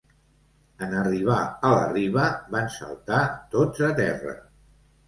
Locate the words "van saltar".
2.57-3.23